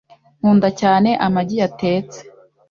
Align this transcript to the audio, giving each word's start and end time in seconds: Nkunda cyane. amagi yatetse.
Nkunda 0.39 0.69
cyane. 0.79 1.09
amagi 1.25 1.55
yatetse. 1.61 2.19